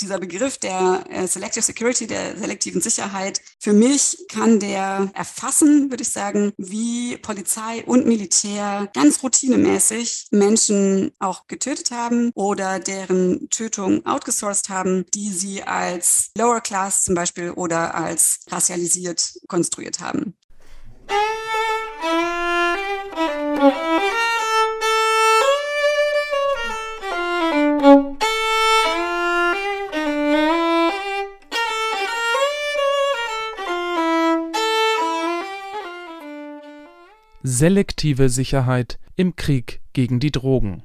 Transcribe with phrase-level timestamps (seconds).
[0.00, 6.02] dieser Begriff der äh, Selective Security, der selektiven Sicherheit, für mich kann der erfassen, würde
[6.02, 14.04] ich sagen, wie Polizei und Militär ganz routinemäßig Menschen auch getötet haben oder deren Tötung
[14.06, 20.34] outgesourced haben, die sie als Lower Class zum Beispiel oder als racialisiert konstruiert haben.
[37.46, 40.82] Selektive Sicherheit im Krieg gegen die Drogen.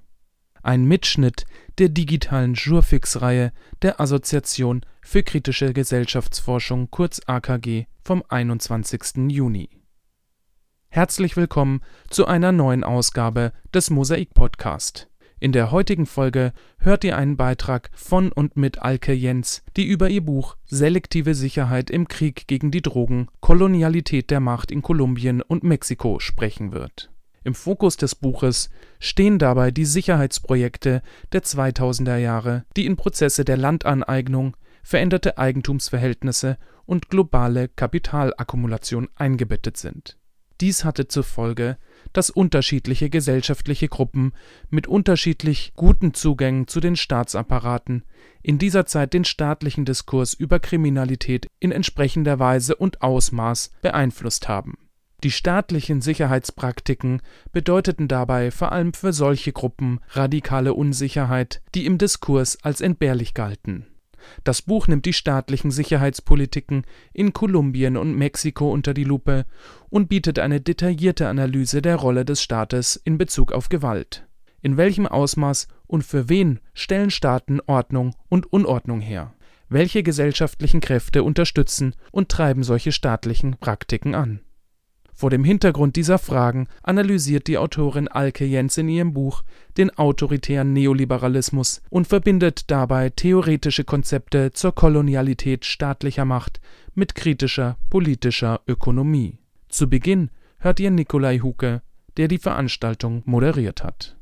[0.62, 1.46] Ein Mitschnitt
[1.78, 9.30] der digitalen Jurfix-Reihe der Assoziation für kritische Gesellschaftsforschung kurz AKG vom 21.
[9.30, 9.70] Juni.
[10.90, 15.08] Herzlich willkommen zu einer neuen Ausgabe des Mosaik Podcast
[15.40, 20.10] in der heutigen Folge hört ihr einen Beitrag von und mit Alke Jens, die über
[20.10, 25.64] ihr Buch Selektive Sicherheit im Krieg gegen die Drogen– Kolonialität der Macht in Kolumbien und
[25.64, 27.10] Mexiko sprechen wird.
[27.44, 33.58] Im Fokus des Buches stehen dabei die Sicherheitsprojekte der 2000er Jahre, die in Prozesse der
[33.58, 40.18] Landaneignung, veränderte Eigentumsverhältnisse und globale Kapitalakkumulation eingebettet sind.
[40.60, 41.78] Dies hatte zur Folge
[42.14, 44.34] dass unterschiedliche gesellschaftliche Gruppen
[44.70, 48.04] mit unterschiedlich guten Zugängen zu den Staatsapparaten
[48.42, 54.78] in dieser Zeit den staatlichen Diskurs über Kriminalität in entsprechender Weise und Ausmaß beeinflusst haben.
[55.24, 57.22] Die staatlichen Sicherheitspraktiken
[57.52, 63.86] bedeuteten dabei vor allem für solche Gruppen radikale Unsicherheit, die im Diskurs als entbehrlich galten
[64.44, 69.46] das Buch nimmt die staatlichen Sicherheitspolitiken in Kolumbien und Mexiko unter die Lupe
[69.90, 74.28] und bietet eine detaillierte Analyse der Rolle des Staates in Bezug auf Gewalt.
[74.62, 79.34] In welchem Ausmaß und für wen stellen Staaten Ordnung und Unordnung her?
[79.70, 84.42] Welche gesellschaftlichen Kräfte unterstützen und treiben solche staatlichen Praktiken an
[85.20, 89.44] vor dem Hintergrund dieser Fragen analysiert die Autorin Alke Jens in ihrem Buch
[89.78, 96.62] den autoritären Neoliberalismus und verbindet dabei theoretische Konzepte zur Kolonialität staatlicher Macht
[96.96, 99.40] mit kritischer politischer Ökonomie.
[99.68, 101.82] Zu Beginn hört ihr Nikolai Huke,
[102.16, 104.16] der die Veranstaltung moderiert hat.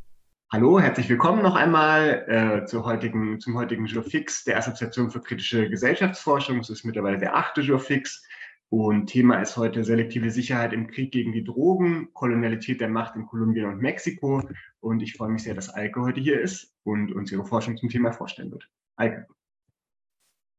[0.52, 6.60] Hallo, herzlich willkommen noch einmal äh, heutigen, zum heutigen Jurfix der Assoziation für kritische Gesellschaftsforschung.
[6.60, 8.24] Es ist mittlerweile der achte Jurfix.
[8.70, 13.26] Und Thema ist heute selektive Sicherheit im Krieg gegen die Drogen, Kolonialität der Macht in
[13.26, 14.44] Kolumbien und Mexiko.
[14.82, 17.90] Und ich freue mich sehr, dass Alke heute hier ist und uns ihre Forschung zum
[17.90, 18.68] Thema vorstellen wird.
[18.98, 19.26] Alke.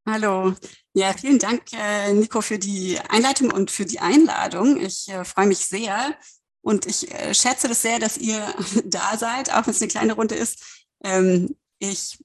[0.06, 0.54] Hallo.
[0.94, 4.78] Ja, vielen Dank, äh, Nico, für die Einleitung und für die Einladung.
[4.78, 6.16] Ich äh, freue mich sehr
[6.62, 8.40] und ich äh, schätze das sehr, dass ihr
[8.86, 10.86] da seid, auch wenn es eine kleine Runde ist.
[11.04, 12.18] Ähm, ich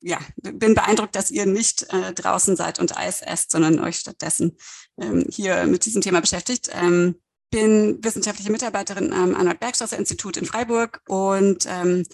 [0.00, 4.56] ja, bin beeindruckt, dass ihr nicht äh, draußen seid und Eis esst, sondern euch stattdessen
[5.00, 6.70] ähm, hier mit diesem Thema beschäftigt.
[6.72, 7.16] Ähm,
[7.50, 12.06] bin wissenschaftliche Mitarbeiterin am Arnold-Bergstraße-Institut in Freiburg und ähm,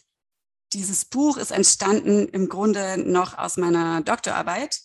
[0.72, 4.80] dieses Buch ist entstanden im Grunde noch aus meiner Doktorarbeit.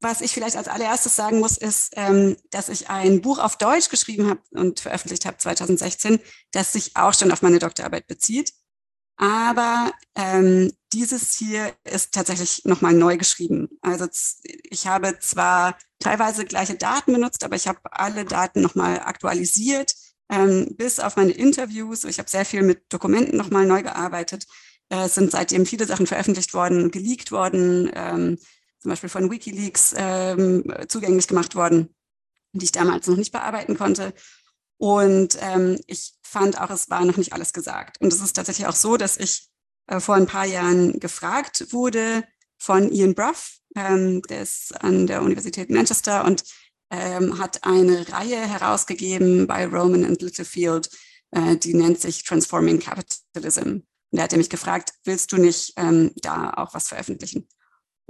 [0.00, 3.88] Was ich vielleicht als allererstes sagen muss, ist, ähm, dass ich ein Buch auf Deutsch
[3.88, 6.20] geschrieben habe und veröffentlicht habe 2016,
[6.52, 8.52] das sich auch schon auf meine Doktorarbeit bezieht.
[9.18, 13.68] Aber ähm, dieses hier ist tatsächlich nochmal neu geschrieben.
[13.82, 14.06] Also
[14.44, 19.94] ich habe zwar teilweise gleiche Daten benutzt, aber ich habe alle Daten nochmal aktualisiert,
[20.30, 22.04] ähm, bis auf meine Interviews.
[22.04, 24.46] Ich habe sehr viel mit Dokumenten nochmal neu gearbeitet.
[24.88, 28.38] Äh, es sind seitdem viele Sachen veröffentlicht worden, geleakt worden, ähm,
[28.78, 31.92] zum Beispiel von Wikileaks ähm, zugänglich gemacht worden,
[32.52, 34.14] die ich damals noch nicht bearbeiten konnte.
[34.78, 38.00] Und ähm, ich fand auch, es war noch nicht alles gesagt.
[38.00, 39.48] Und es ist tatsächlich auch so, dass ich
[39.88, 42.24] äh, vor ein paar Jahren gefragt wurde
[42.58, 46.44] von Ian Bruff, ähm, der ist an der Universität Manchester und
[46.90, 50.88] ähm, hat eine Reihe herausgegeben bei Roman and Littlefield,
[51.32, 53.80] äh, die nennt sich Transforming Capitalism.
[54.10, 57.46] Und er hat mich gefragt, willst du nicht ähm, da auch was veröffentlichen?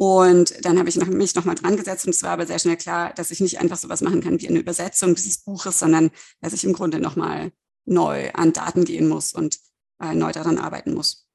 [0.01, 2.77] Und dann habe ich noch, mich nochmal dran gesetzt und es war aber sehr schnell
[2.77, 6.53] klar, dass ich nicht einfach sowas machen kann wie eine Übersetzung dieses Buches, sondern dass
[6.53, 7.51] ich im Grunde nochmal
[7.85, 9.59] neu an Daten gehen muss und
[10.01, 11.27] äh, neu daran arbeiten muss.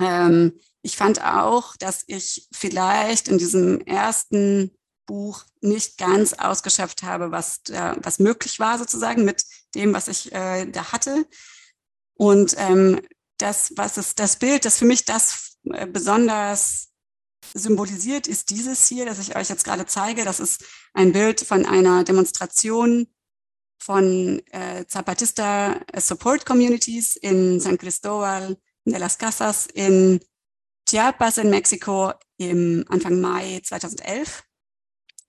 [0.00, 0.52] Ähm,
[0.82, 4.70] ich fand auch, dass ich vielleicht in diesem ersten
[5.06, 10.30] Buch nicht ganz ausgeschöpft habe, was, da, was möglich war sozusagen mit dem, was ich
[10.30, 11.26] äh, da hatte.
[12.14, 13.00] Und ähm,
[13.38, 16.91] das, was ist das Bild, das für mich das äh, besonders
[17.54, 20.24] symbolisiert, ist dieses hier, das ich euch jetzt gerade zeige.
[20.24, 23.06] Das ist ein Bild von einer Demonstration
[23.82, 30.20] von äh, Zapatista Support Communities in San Cristóbal de las Casas in
[30.88, 34.44] Chiapas in Mexiko im Anfang Mai 2011.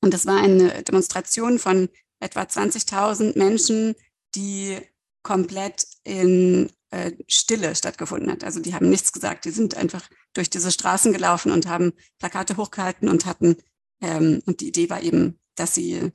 [0.02, 1.90] Und das war eine Demonstration von
[2.20, 3.96] etwa 20.000 Menschen,
[4.36, 4.80] die
[5.24, 8.44] komplett in äh, Stille stattgefunden hat.
[8.44, 12.58] Also die haben nichts gesagt, die sind einfach durch diese Straßen gelaufen und haben Plakate
[12.58, 13.58] hochgehalten und hatten,
[14.02, 16.12] ähm, und die Idee war eben, dass sie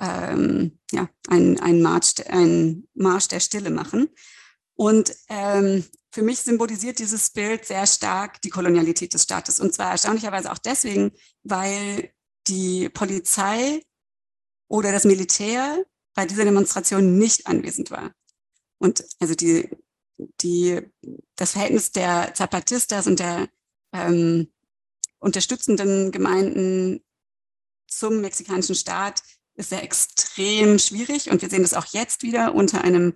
[0.00, 4.08] ähm, ja, einen, einen, Marsch, einen Marsch der Stille machen.
[4.74, 9.60] Und ähm, für mich symbolisiert dieses Bild sehr stark die Kolonialität des Staates.
[9.60, 11.12] Und zwar erstaunlicherweise auch deswegen,
[11.42, 12.12] weil
[12.46, 13.82] die Polizei
[14.68, 18.12] oder das Militär bei dieser Demonstration nicht anwesend war.
[18.78, 19.68] Und also die,
[20.40, 20.80] die,
[21.36, 23.48] das Verhältnis der Zapatistas und der
[23.92, 24.52] ähm,
[25.18, 27.04] unterstützenden Gemeinden
[27.88, 29.22] zum mexikanischen Staat
[29.54, 31.30] ist sehr extrem schwierig.
[31.30, 33.14] Und wir sehen das auch jetzt wieder unter einem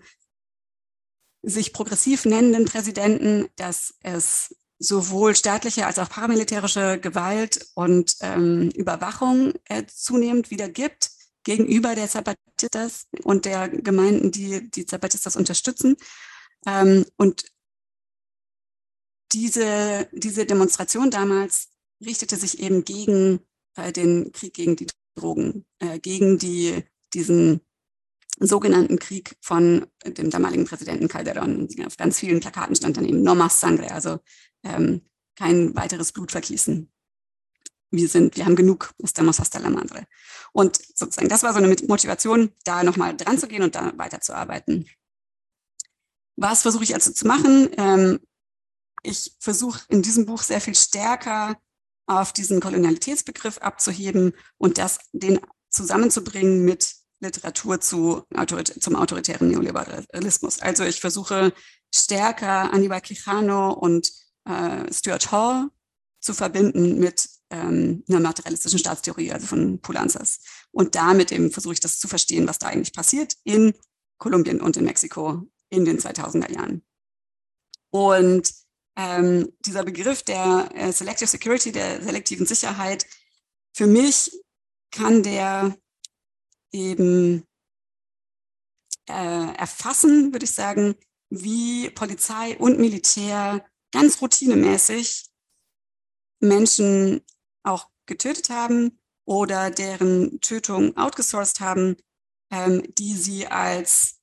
[1.42, 9.52] sich progressiv nennenden Präsidenten, dass es sowohl staatliche als auch paramilitärische Gewalt und ähm, Überwachung
[9.66, 11.10] äh, zunehmend wieder gibt
[11.44, 15.96] gegenüber der Zapatistas und der Gemeinden, die die Zapatistas unterstützen.
[16.66, 17.44] Ähm, und
[19.32, 21.68] diese, diese Demonstration damals
[22.04, 23.40] richtete sich eben gegen
[23.76, 24.86] äh, den Krieg gegen die
[25.16, 26.84] Drogen, äh, gegen die,
[27.14, 27.60] diesen
[28.38, 31.86] sogenannten Krieg von dem damaligen Präsidenten Calderón.
[31.86, 34.18] Auf ganz vielen Plakaten stand dann eben No más sangre, also
[34.64, 35.02] ähm,
[35.36, 36.90] kein weiteres Blutvergießen.
[37.92, 40.06] Wir sind, wir haben genug, estamos hasta la madre.
[40.52, 44.88] Und sozusagen, das war so eine Motivation, da nochmal dran zu gehen und da weiterzuarbeiten.
[46.36, 47.68] Was versuche ich also zu machen?
[47.76, 48.20] Ähm,
[49.02, 51.56] ich versuche in diesem Buch sehr viel stärker
[52.06, 55.38] auf diesen Kolonialitätsbegriff abzuheben und das den
[55.70, 58.24] zusammenzubringen mit Literatur zu,
[58.80, 60.60] zum autoritären Neoliberalismus.
[60.60, 61.52] Also ich versuche
[61.94, 64.10] stärker Aníbal Quijano und
[64.44, 65.68] äh, Stuart Hall
[66.20, 70.40] zu verbinden mit ähm, einer materialistischen Staatstheorie, also von Pulanzas.
[70.72, 73.74] Und damit eben versuche ich das zu verstehen, was da eigentlich passiert in
[74.18, 76.82] Kolumbien und in Mexiko in den 2000er Jahren.
[77.90, 78.52] Und
[78.96, 83.06] ähm, dieser Begriff der äh, Selective Security, der selektiven Sicherheit,
[83.74, 84.32] für mich
[84.90, 85.76] kann der
[86.72, 87.46] eben
[89.08, 90.94] äh, erfassen, würde ich sagen,
[91.28, 95.26] wie Polizei und Militär ganz routinemäßig
[96.40, 97.22] Menschen
[97.62, 101.96] auch getötet haben oder deren Tötung outgesourced haben,
[102.50, 104.20] ähm, die sie als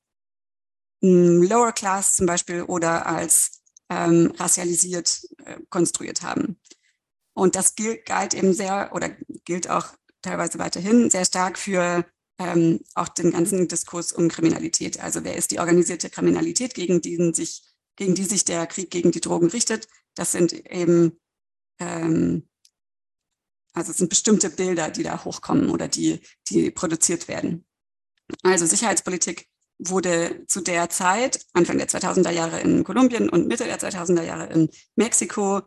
[1.02, 6.60] ähm, Lower Class zum Beispiel oder als ähm, racialisiert äh, konstruiert haben.
[7.34, 9.10] Und das gilt, galt eben sehr oder
[9.46, 9.88] gilt auch
[10.22, 12.06] teilweise weiterhin sehr stark für
[12.38, 15.00] ähm, auch den ganzen Diskurs um Kriminalität.
[15.00, 17.64] Also wer ist die organisierte Kriminalität, gegen die sich,
[17.96, 19.88] gegen die sich der Krieg gegen die Drogen richtet?
[20.16, 21.20] Das sind eben
[21.80, 22.49] ähm,
[23.74, 27.66] also es sind bestimmte Bilder, die da hochkommen oder die, die produziert werden.
[28.44, 29.48] Also Sicherheitspolitik
[29.80, 34.48] wurde zu der Zeit, Anfang der 2000er Jahre in Kolumbien und Mitte der 2000er Jahre
[34.48, 35.62] in Mexiko,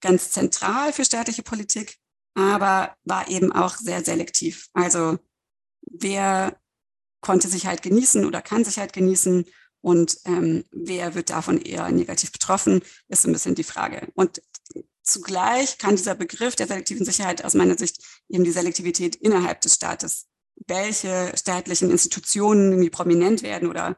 [0.00, 1.98] ganz zentral für staatliche Politik,
[2.34, 4.68] aber war eben auch sehr selektiv.
[4.72, 5.18] Also
[5.82, 6.58] wer
[7.20, 9.44] konnte sich halt genießen oder kann sich halt genießen
[9.82, 14.08] und ähm, wer wird davon eher negativ betroffen, ist ein bisschen die Frage.
[14.14, 14.42] Und
[15.12, 19.74] zugleich kann dieser Begriff der selektiven Sicherheit aus meiner Sicht eben die Selektivität innerhalb des
[19.74, 20.30] Staates
[20.66, 23.96] welche staatlichen Institutionen irgendwie prominent werden oder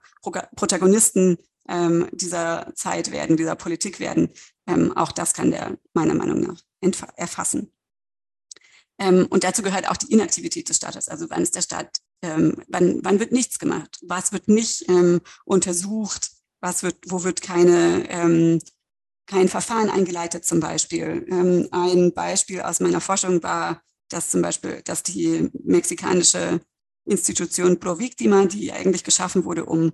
[0.57, 1.39] Protagonisten
[1.69, 4.31] ähm, dieser Zeit werden, dieser Politik werden.
[4.67, 6.63] Ähm, auch das kann der meiner Meinung nach
[7.17, 7.73] erfassen.
[8.99, 11.09] Ähm, und dazu gehört auch die Inaktivität des Staates.
[11.09, 13.99] Also wann ist der Staat, ähm, wann, wann wird nichts gemacht?
[14.03, 16.31] Was wird nicht ähm, untersucht?
[16.61, 18.61] Was wird, wo wird keine, ähm,
[19.27, 21.27] kein Verfahren eingeleitet zum Beispiel?
[21.71, 26.61] ein Beispiel aus meiner Forschung war dass zum Beispiel, dass die mexikanische
[27.05, 29.93] Institution Pro Victima, die eigentlich geschaffen wurde, um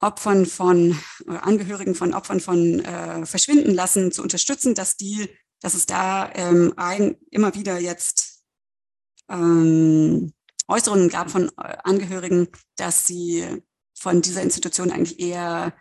[0.00, 5.28] Opfern von Angehörigen von Opfern von äh, verschwinden lassen zu unterstützen, dass die,
[5.60, 8.42] dass es da ähm, ein, immer wieder jetzt
[9.28, 10.32] ähm,
[10.66, 13.62] Äußerungen gab von äh, Angehörigen, dass sie
[13.94, 15.72] von dieser Institution eigentlich eher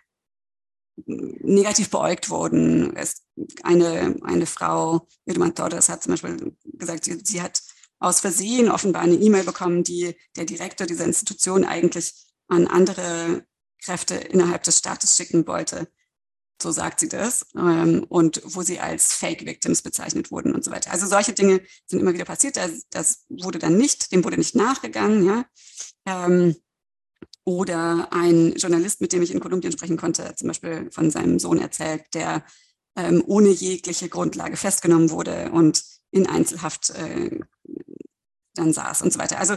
[1.05, 2.95] negativ beäugt wurden.
[2.95, 3.23] Es,
[3.63, 7.61] eine, eine Frau, Irma Torres, hat zum Beispiel gesagt, sie, sie hat
[7.99, 12.13] aus Versehen offenbar eine E-Mail bekommen, die der Direktor dieser Institution eigentlich
[12.47, 13.45] an andere
[13.83, 15.87] Kräfte innerhalb des Staates schicken wollte.
[16.61, 17.47] So sagt sie das.
[17.55, 20.91] Ähm, und wo sie als Fake Victims bezeichnet wurden und so weiter.
[20.91, 22.57] Also solche Dinge sind immer wieder passiert.
[22.57, 25.25] Das, das wurde dann nicht, dem wurde nicht nachgegangen.
[25.25, 25.45] Ja.
[27.43, 31.59] Oder ein Journalist, mit dem ich in Kolumbien sprechen konnte, zum Beispiel von seinem Sohn
[31.59, 32.41] erzählt, der äh,
[32.95, 37.39] ähm, ohne jegliche Grundlage festgenommen wurde und in Einzelhaft äh,
[38.53, 39.39] dann saß und so weiter.
[39.39, 39.55] Also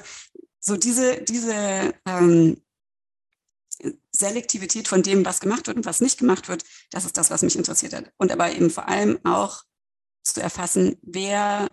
[0.60, 2.62] so diese, diese ähm,
[4.12, 7.42] Selektivität von dem, was gemacht wird und was nicht gemacht wird, das ist das, was
[7.42, 8.12] mich interessiert hat.
[8.16, 9.64] Und aber eben vor allem auch
[10.22, 11.68] zu erfassen, wer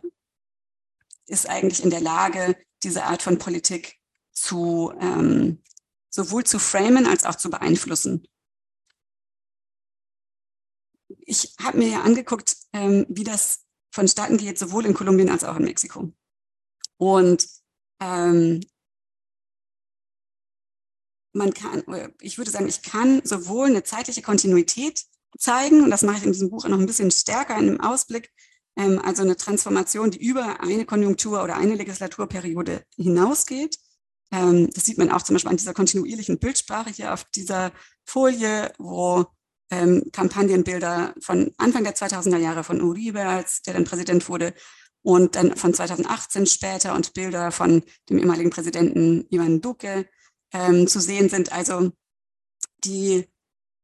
[1.27, 3.99] ist eigentlich in der Lage, diese Art von Politik
[4.31, 5.61] zu ähm,
[6.11, 8.27] sowohl zu framen als auch zu beeinflussen.
[11.19, 15.57] Ich habe mir ja angeguckt, ähm, wie das vonstatten geht, sowohl in Kolumbien als auch
[15.57, 16.13] in Mexiko.
[16.97, 17.47] Und
[17.99, 18.61] ähm,
[21.33, 21.83] man kann,
[22.19, 25.05] ich würde sagen, ich kann sowohl eine zeitliche Kontinuität
[25.37, 28.31] zeigen, und das mache ich in diesem Buch noch ein bisschen stärker in einem Ausblick,
[28.75, 33.77] ähm, also eine Transformation, die über eine Konjunktur oder eine Legislaturperiode hinausgeht.
[34.31, 37.71] Ähm, das sieht man auch zum Beispiel an dieser kontinuierlichen Bildsprache hier auf dieser
[38.05, 39.25] Folie, wo
[39.69, 44.53] ähm, Kampagnenbilder von Anfang der 2000er Jahre von Uribe, als der dann Präsident wurde,
[45.03, 50.05] und dann von 2018 später und Bilder von dem ehemaligen Präsidenten Ivan Duque
[50.53, 51.51] ähm, zu sehen sind.
[51.51, 51.91] Also
[52.83, 53.27] die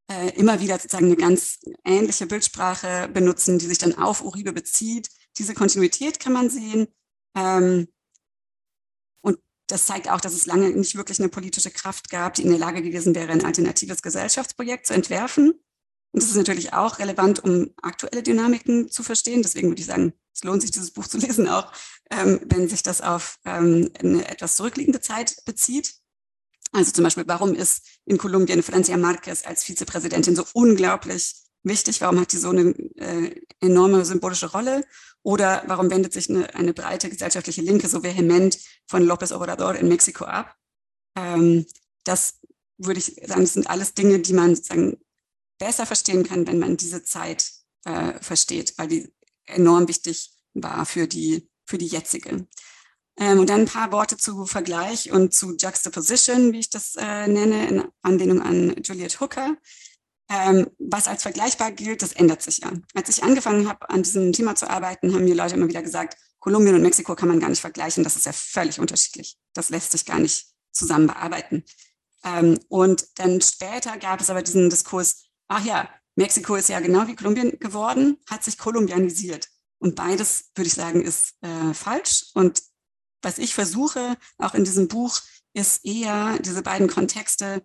[0.09, 5.09] äh, immer wieder sozusagen eine ganz ähnliche Bildsprache benutzen, die sich dann auf Uribe bezieht.
[5.37, 6.87] Diese Kontinuität kann man sehen.
[7.35, 7.87] Ähm,
[9.67, 12.59] das zeigt auch, dass es lange nicht wirklich eine politische Kraft gab, die in der
[12.59, 15.51] Lage gewesen wäre, ein alternatives Gesellschaftsprojekt zu entwerfen.
[16.11, 19.41] Und das ist natürlich auch relevant, um aktuelle Dynamiken zu verstehen.
[19.41, 21.71] Deswegen würde ich sagen, es lohnt sich, dieses Buch zu lesen, auch
[22.09, 25.95] ähm, wenn sich das auf ähm, eine etwas zurückliegende Zeit bezieht.
[26.71, 32.01] Also zum Beispiel, warum ist in Kolumbien Francia Marquez als Vizepräsidentin so unglaublich wichtig?
[32.01, 34.85] Warum hat die so eine äh, enorme symbolische Rolle?
[35.23, 38.57] Oder warum wendet sich eine, eine, breite gesellschaftliche Linke so vehement
[38.87, 40.55] von López Obrador in Mexiko ab?
[41.15, 41.65] Ähm,
[42.03, 42.39] das
[42.77, 44.97] würde ich sagen, das sind alles Dinge, die man sozusagen
[45.57, 47.51] besser verstehen kann, wenn man diese Zeit
[47.85, 49.13] äh, versteht, weil die
[49.45, 52.47] enorm wichtig war für die, für die jetzige.
[53.17, 57.27] Ähm, und dann ein paar Worte zu Vergleich und zu Juxtaposition, wie ich das äh,
[57.27, 59.57] nenne, in Anlehnung an Juliet Hooker.
[60.29, 62.71] Ähm, was als vergleichbar gilt, das ändert sich ja.
[62.93, 66.17] Als ich angefangen habe, an diesem Thema zu arbeiten, haben mir Leute immer wieder gesagt,
[66.39, 69.37] Kolumbien und Mexiko kann man gar nicht vergleichen, das ist ja völlig unterschiedlich.
[69.53, 71.63] Das lässt sich gar nicht zusammen bearbeiten.
[72.23, 77.07] Ähm, und dann später gab es aber diesen Diskurs, ach ja, Mexiko ist ja genau
[77.07, 79.47] wie Kolumbien geworden, hat sich kolumbianisiert.
[79.79, 82.25] Und beides, würde ich sagen, ist äh, falsch.
[82.33, 82.61] Und
[83.21, 85.19] was ich versuche, auch in diesem Buch,
[85.53, 87.63] ist eher diese beiden Kontexte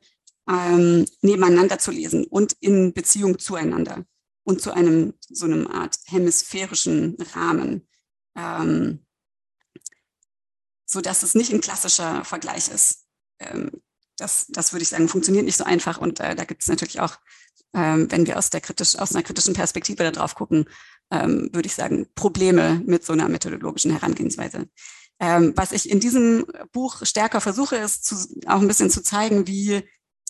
[0.49, 4.05] ähm, nebeneinander zu lesen und in Beziehung zueinander
[4.45, 7.89] und zu einem so einem Art hemisphärischen Rahmen,
[8.37, 9.07] ähm,
[10.85, 13.07] so dass es nicht ein klassischer Vergleich ist.
[13.39, 13.71] Ähm,
[14.17, 17.01] das, das würde ich sagen, funktioniert nicht so einfach und äh, da gibt es natürlich
[17.01, 17.19] auch,
[17.75, 20.67] ähm, wenn wir aus der kritisch, aus einer kritischen Perspektive darauf gucken,
[21.11, 24.69] ähm, würde ich sagen, Probleme mit so einer methodologischen Herangehensweise.
[25.21, 29.47] Ähm, was ich in diesem Buch stärker versuche, ist zu, auch ein bisschen zu zeigen,
[29.47, 29.83] wie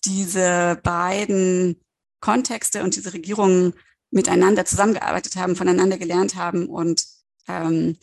[0.05, 1.81] diese beiden
[2.21, 3.75] Kontexte und diese Regierungen
[4.11, 7.07] miteinander zusammengearbeitet haben, voneinander gelernt haben und
[7.49, 7.97] ähm,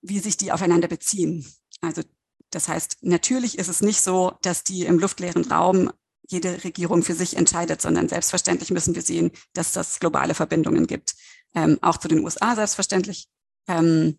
[0.00, 1.46] wie sich die aufeinander beziehen.
[1.80, 2.02] Also
[2.50, 5.90] das heißt, natürlich ist es nicht so, dass die im luftleeren Raum
[6.28, 11.14] jede Regierung für sich entscheidet, sondern selbstverständlich müssen wir sehen, dass das globale Verbindungen gibt.
[11.54, 13.28] Ähm, auch zu den USA selbstverständlich.
[13.66, 14.18] Ähm,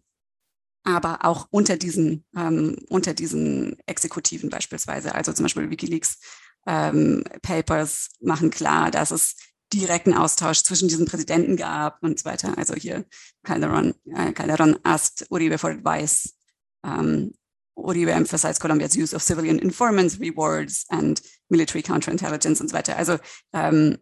[0.84, 5.14] aber auch unter diesen, ähm, unter diesen Exekutiven beispielsweise.
[5.16, 6.20] Also zum Beispiel Wikileaks
[6.68, 9.36] ähm, Papers machen klar, dass es
[9.74, 12.58] direkten Austausch zwischen diesen Präsidenten gab und so weiter.
[12.58, 13.06] Also hier
[13.44, 16.36] Calderon, äh, Calderon asked Uribe for advice.
[16.82, 17.34] Um,
[17.76, 22.98] Uribe emphasized Colombia's use of civilian informants, rewards and military counterintelligence und so weiter.
[22.98, 23.18] Also
[23.54, 23.98] ähm,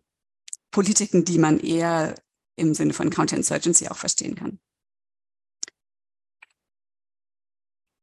[0.72, 2.16] Politiken, die man eher
[2.56, 4.60] im Sinne von Counterinsurgency auch verstehen kann.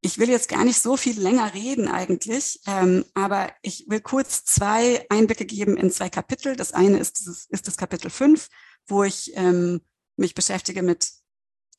[0.04, 4.44] Ich will jetzt gar nicht so viel länger reden eigentlich, ähm, aber ich will kurz
[4.44, 6.56] zwei Einblicke geben in zwei Kapitel.
[6.56, 8.50] Das eine ist, dieses, ist das Kapitel 5,
[8.86, 9.80] wo ich ähm,
[10.16, 11.10] mich beschäftige mit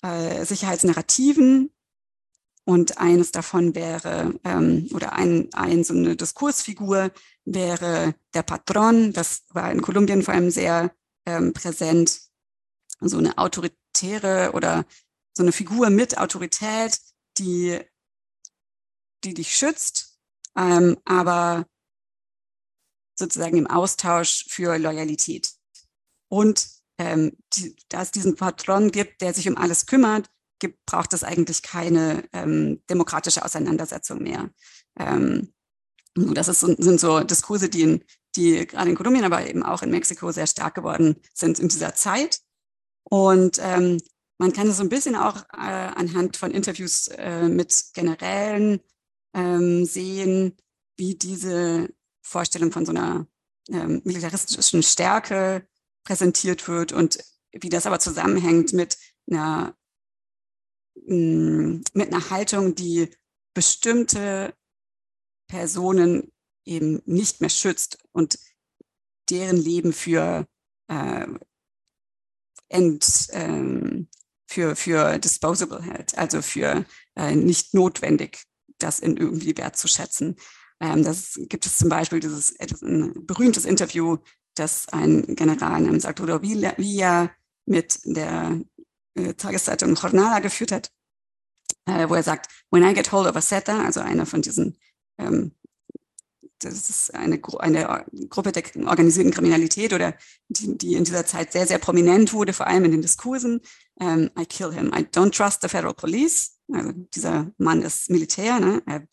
[0.02, 1.72] äh, Sicherheitsnarrativen.
[2.64, 7.12] Und eines davon wäre, ähm, oder ein, ein, so eine Diskursfigur
[7.44, 9.14] wäre der Patron.
[9.14, 10.96] Das war in Kolumbien vor allem sehr
[11.28, 12.22] ähm, präsent.
[13.02, 14.84] So eine autoritäre oder
[15.38, 17.00] so eine Figur mit Autorität,
[17.38, 17.82] die
[19.26, 20.18] die dich schützt,
[20.56, 21.66] ähm, aber
[23.18, 25.50] sozusagen im Austausch für Loyalität.
[26.30, 26.68] Und
[26.98, 30.30] ähm, die, da es diesen Patron gibt, der sich um alles kümmert,
[30.60, 34.50] gibt, braucht es eigentlich keine ähm, demokratische Auseinandersetzung mehr.
[34.98, 35.54] Ähm,
[36.16, 38.04] das ist, sind so Diskurse, die in,
[38.36, 41.94] die gerade in Kolumbien, aber eben auch in Mexiko sehr stark geworden sind in dieser
[41.96, 42.40] Zeit.
[43.04, 44.00] Und ähm,
[44.38, 48.80] man kann es so ein bisschen auch äh, anhand von Interviews äh, mit Generälen
[49.36, 50.56] ähm, sehen,
[50.98, 53.28] wie diese Vorstellung von so einer
[53.70, 55.68] ähm, militaristischen Stärke
[56.04, 57.20] präsentiert wird und
[57.52, 58.98] wie das aber zusammenhängt mit
[59.30, 59.76] einer,
[61.06, 63.10] mm, mit einer Haltung, die
[63.54, 64.56] bestimmte
[65.48, 66.32] Personen
[66.66, 68.40] eben nicht mehr schützt und
[69.30, 70.48] deren Leben für
[70.88, 71.28] äh,
[72.70, 74.08] ent, ähm,
[74.48, 78.46] für, für disposable hält, also für äh, nicht notwendig,
[78.86, 80.36] das in irgendwie wertzuschätzen.
[80.80, 84.18] Ähm, das gibt es zum Beispiel dieses ein berühmtes Interview,
[84.56, 87.32] das ein General namens Arturo Villa
[87.66, 88.62] mit der
[89.16, 90.92] äh, Tageszeitung Jornada geführt hat,
[91.86, 94.78] äh, wo er sagt, when I get hold of a setter, also einer von diesen
[95.18, 95.52] ähm,
[96.60, 100.16] das ist eine, eine Gruppe der organisierten Kriminalität oder
[100.48, 103.62] die, die in dieser Zeit sehr, sehr prominent wurde, vor allem in den Diskursen.
[104.00, 104.88] Ähm, I kill him.
[104.94, 106.55] I don't trust the federal police.
[106.72, 108.60] Also dieser Mann ist Militär.
[108.60, 108.82] Ne?
[108.86, 109.08] Er,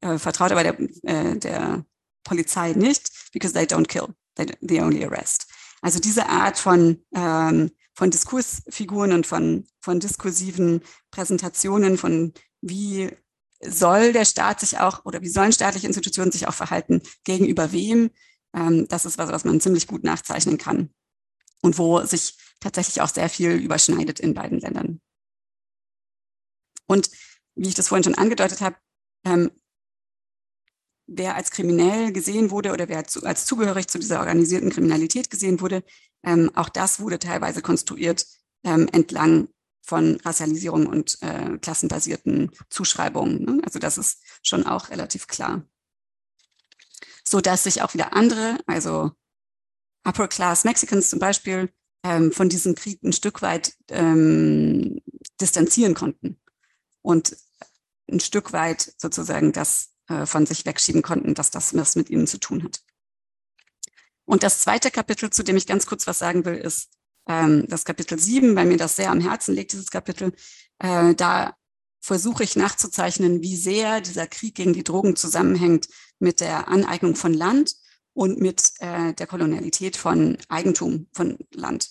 [0.00, 1.84] er vertraut aber der, äh, der
[2.24, 4.08] Polizei nicht, because they don't kill.
[4.36, 5.46] They, they only arrest.
[5.82, 13.10] Also diese Art von, ähm, von Diskursfiguren und von, von diskursiven Präsentationen, von wie
[13.62, 18.10] soll der Staat sich auch oder wie sollen staatliche Institutionen sich auch verhalten, gegenüber wem.
[18.54, 20.90] Ähm, das ist was, was man ziemlich gut nachzeichnen kann
[21.62, 25.00] und wo sich tatsächlich auch sehr viel überschneidet in beiden Ländern.
[26.90, 27.08] Und
[27.54, 28.74] wie ich das vorhin schon angedeutet habe,
[29.24, 29.52] ähm,
[31.06, 35.84] wer als kriminell gesehen wurde oder wer als zugehörig zu dieser organisierten Kriminalität gesehen wurde,
[36.24, 38.26] ähm, auch das wurde teilweise konstruiert
[38.64, 39.48] ähm, entlang
[39.82, 43.44] von Racialisierung und äh, klassenbasierten Zuschreibungen.
[43.44, 43.62] Ne?
[43.64, 45.64] Also das ist schon auch relativ klar.
[47.22, 49.12] So dass sich auch wieder andere, also
[50.02, 55.00] Upper Class Mexicans zum Beispiel, ähm, von diesem Krieg ein Stück weit ähm,
[55.40, 56.40] distanzieren konnten
[57.02, 57.36] und
[58.10, 62.26] ein Stück weit sozusagen das äh, von sich wegschieben konnten, dass das was mit ihnen
[62.26, 62.80] zu tun hat.
[64.24, 66.90] Und das zweite Kapitel, zu dem ich ganz kurz was sagen will, ist
[67.28, 70.32] ähm, das Kapitel 7, weil mir das sehr am Herzen liegt, dieses Kapitel.
[70.78, 71.56] Äh, da
[72.00, 77.34] versuche ich nachzuzeichnen, wie sehr dieser Krieg gegen die Drogen zusammenhängt mit der Aneignung von
[77.34, 77.74] Land
[78.14, 81.90] und mit äh, der Kolonialität von Eigentum von Land.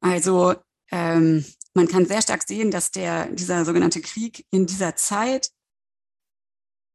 [0.00, 0.54] Also
[0.90, 5.50] ähm, man kann sehr stark sehen, dass der, dieser sogenannte Krieg in dieser Zeit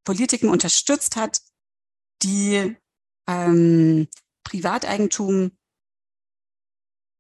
[0.06, 1.42] Politiken unterstützt hat,
[2.24, 2.78] die
[3.28, 4.08] ähm,
[4.44, 5.52] Privateigentum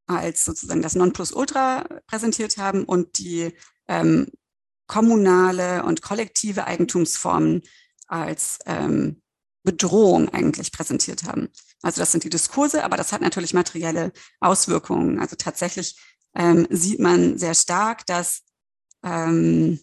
[0.07, 3.53] als sozusagen das Nonplusultra präsentiert haben und die
[3.87, 4.31] ähm,
[4.87, 7.61] kommunale und kollektive Eigentumsformen
[8.07, 9.21] als ähm,
[9.63, 11.49] Bedrohung eigentlich präsentiert haben.
[11.81, 15.19] Also das sind die Diskurse, aber das hat natürlich materielle Auswirkungen.
[15.19, 15.99] Also tatsächlich
[16.37, 18.43] ähm, sieht man sehr stark, dass
[19.03, 19.79] ähm,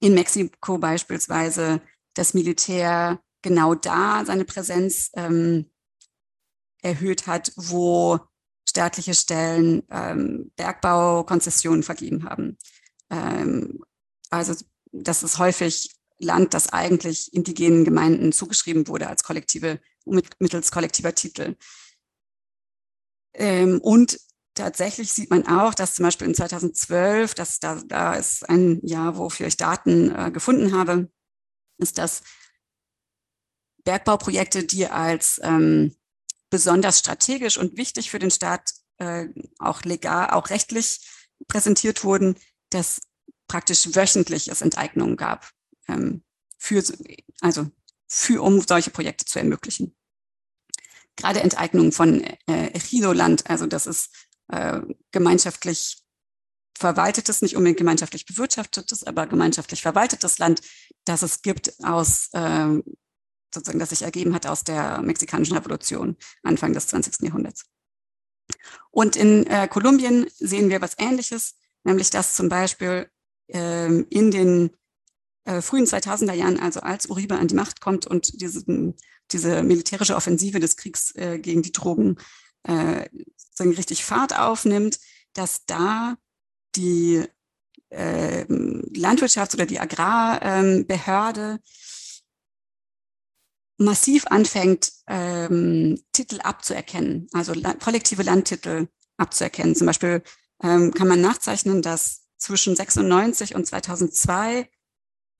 [0.00, 1.82] in Mexiko beispielsweise
[2.14, 5.70] das Militär genau da seine Präsenz ähm,
[6.80, 8.20] erhöht hat, wo
[8.68, 12.56] staatliche Stellen ähm, Bergbaukonzessionen vergeben haben.
[13.10, 13.82] Ähm,
[14.30, 14.54] also
[14.92, 21.56] das ist häufig Land, das eigentlich indigenen Gemeinden zugeschrieben wurde als kollektive, mittels kollektiver Titel.
[23.34, 24.20] Ähm, und
[24.54, 29.16] tatsächlich sieht man auch, dass zum Beispiel in 2012, dass da, da ist ein Jahr,
[29.16, 31.10] wofür ich Daten äh, gefunden habe,
[31.78, 32.22] ist, dass
[33.84, 35.94] Bergbauprojekte, die als ähm,
[36.50, 39.26] besonders strategisch und wichtig für den Staat, äh,
[39.58, 41.00] auch legal, auch rechtlich
[41.48, 42.36] präsentiert wurden,
[42.70, 43.00] dass
[43.48, 45.50] praktisch wöchentlich es Enteignungen gab,
[45.88, 46.22] ähm,
[46.58, 46.82] für,
[47.40, 47.70] also
[48.06, 49.94] für, um solche Projekte zu ermöglichen.
[51.16, 54.10] Gerade Enteignungen von äh, Ejido-Land, also das ist
[54.54, 55.98] äh, gemeinschaftlich
[56.76, 60.60] verwaltetes, nicht unbedingt gemeinschaftlich bewirtschaftetes, aber gemeinschaftlich verwaltetes Land,
[61.04, 62.80] das es gibt aus äh,
[63.54, 67.22] sozusagen, das sich ergeben hat aus der mexikanischen Revolution Anfang des 20.
[67.22, 67.64] Jahrhunderts.
[68.90, 73.08] Und in äh, Kolumbien sehen wir was Ähnliches, nämlich dass zum Beispiel
[73.48, 74.70] ähm, in den
[75.44, 78.64] äh, frühen 2000er Jahren, also als Uribe an die Macht kommt und diese,
[79.30, 82.16] diese militärische Offensive des Kriegs äh, gegen die Drogen
[82.64, 83.08] äh,
[83.60, 84.98] richtig Fahrt aufnimmt,
[85.32, 86.16] dass da
[86.76, 87.24] die
[87.90, 91.60] äh, Landwirtschafts- oder die Agrarbehörde
[93.76, 99.74] massiv anfängt, ähm, Titel abzuerkennen, also la kollektive Landtitel abzuerkennen.
[99.74, 100.22] Zum Beispiel
[100.62, 104.68] ähm, kann man nachzeichnen, dass zwischen 96 und 2002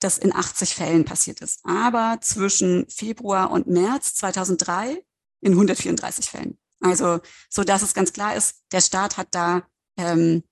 [0.01, 1.61] das in 80 Fällen passiert ist.
[1.65, 5.05] Aber zwischen Februar und März 2003
[5.41, 6.59] in 134 Fällen.
[6.85, 9.67] Also, so dass es ganz klar ist, der Staat hat da
[9.97, 10.45] ähm,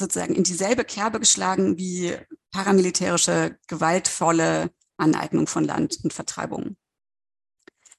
[0.00, 2.16] sozusagen in dieselbe Kerbe geschlagen wie
[2.50, 6.76] paramilitärische, gewaltvolle Aneignung von Land und Vertreibung.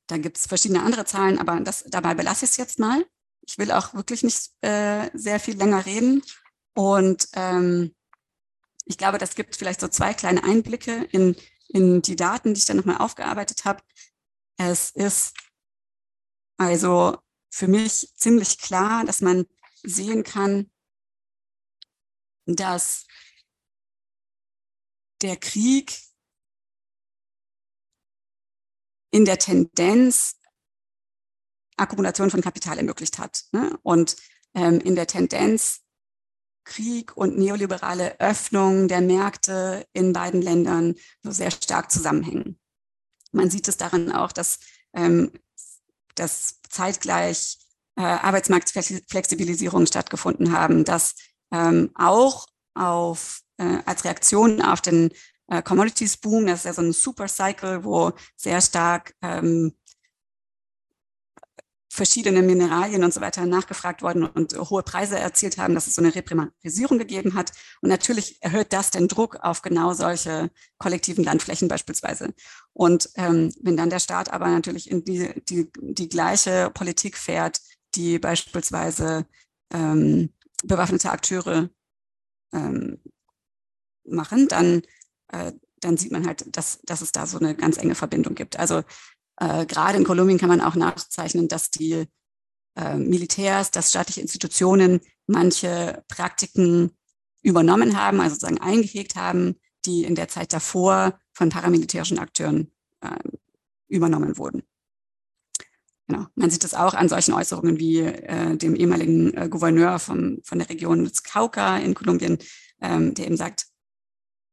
[0.07, 3.05] Da gibt es verschiedene andere Zahlen, aber das, dabei belasse ich es jetzt mal.
[3.47, 6.21] Ich will auch wirklich nicht äh, sehr viel länger reden.
[6.75, 7.95] Und ähm,
[8.85, 11.37] ich glaube, das gibt vielleicht so zwei kleine Einblicke in,
[11.69, 13.81] in die Daten, die ich dann nochmal aufgearbeitet habe.
[14.57, 15.33] Es ist
[16.59, 17.17] also
[17.49, 19.45] für mich ziemlich klar, dass man
[19.81, 20.69] sehen kann,
[22.45, 23.07] dass
[25.21, 26.01] der Krieg
[29.11, 30.35] in der Tendenz
[31.77, 33.79] Akkumulation von Kapital ermöglicht hat ne?
[33.83, 34.17] und
[34.53, 35.81] ähm, in der Tendenz
[36.65, 42.59] Krieg und neoliberale Öffnung der Märkte in beiden Ländern so sehr stark zusammenhängen.
[43.31, 44.59] Man sieht es daran auch, dass,
[44.93, 45.31] ähm,
[46.19, 47.57] dass zeitgleich
[47.97, 51.15] äh, Arbeitsmarktflexibilisierungen stattgefunden haben, dass
[51.51, 55.11] ähm, auch auf, äh, als Reaktion auf den
[55.47, 59.73] äh, Commodities Boom, das ist ja so ein Super Cycle, wo sehr stark ähm,
[61.99, 66.01] verschiedene Mineralien und so weiter nachgefragt worden und hohe Preise erzielt haben, dass es so
[66.01, 67.51] eine Reprimarisierung gegeben hat.
[67.81, 72.33] Und natürlich erhöht das den Druck auf genau solche kollektiven Landflächen beispielsweise.
[72.71, 77.59] Und ähm, wenn dann der Staat aber natürlich in die, die, die gleiche Politik fährt,
[77.95, 79.25] die beispielsweise
[79.73, 80.29] ähm,
[80.63, 81.69] bewaffnete Akteure
[82.53, 82.99] ähm,
[84.05, 84.83] machen, dann,
[85.33, 88.57] äh, dann sieht man halt, dass, dass es da so eine ganz enge Verbindung gibt.
[88.57, 88.83] Also
[89.39, 92.05] äh, gerade in Kolumbien kann man auch nachzeichnen, dass die
[92.75, 96.91] äh, Militärs, dass staatliche Institutionen manche Praktiken
[97.41, 102.71] übernommen haben, also sozusagen eingehegt haben, die in der Zeit davor von paramilitärischen Akteuren
[103.01, 103.17] äh,
[103.87, 104.63] übernommen wurden.
[106.07, 106.25] Genau.
[106.35, 110.59] Man sieht es auch an solchen Äußerungen wie äh, dem ehemaligen äh, Gouverneur vom, von
[110.59, 112.39] der Region Cauca in Kolumbien,
[112.81, 113.67] ähm, der eben sagt,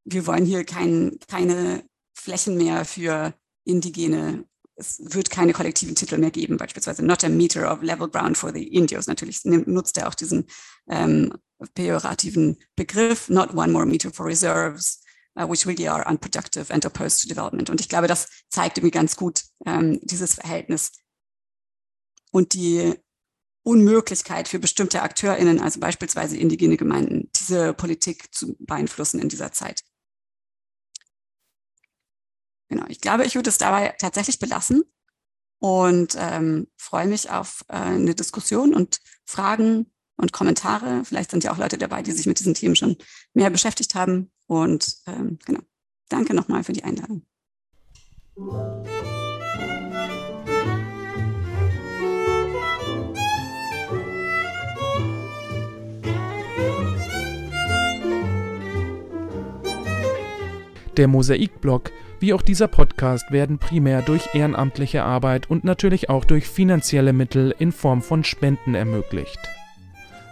[0.04, 1.82] wir wollen hier kein, keine
[2.14, 4.44] Flächen mehr für indigene
[4.76, 8.52] es wird keine kollektiven Titel mehr geben, beispielsweise not a meter of level ground for
[8.52, 9.06] the Indios.
[9.06, 10.46] Natürlich nutzt er auch diesen
[10.88, 11.32] ähm,
[11.74, 15.00] pejorativen Begriff, not one more meter for reserves,
[15.38, 17.70] uh, which really are unproductive and opposed to development.
[17.70, 20.92] Und ich glaube, das zeigt irgendwie ganz gut ähm, dieses Verhältnis
[22.30, 22.94] und die
[23.62, 29.82] Unmöglichkeit für bestimmte AkteurInnen, also beispielsweise indigene Gemeinden, diese Politik zu beeinflussen in dieser Zeit.
[32.68, 34.82] Genau, ich glaube, ich würde es dabei tatsächlich belassen
[35.60, 41.04] und ähm, freue mich auf äh, eine Diskussion und Fragen und Kommentare.
[41.04, 42.96] Vielleicht sind ja auch Leute dabei, die sich mit diesen Themen schon
[43.34, 44.30] mehr beschäftigt haben.
[44.46, 45.60] Und ähm, genau,
[46.08, 47.22] danke nochmal für die Einladung.
[60.96, 66.48] Der Mosaikblog wie auch dieser Podcast werden primär durch ehrenamtliche Arbeit und natürlich auch durch
[66.48, 69.38] finanzielle Mittel in Form von Spenden ermöglicht.